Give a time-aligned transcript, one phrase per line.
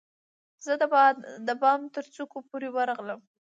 [0.65, 0.73] زه
[1.47, 3.21] د بام ترڅوکو پورې ورغلم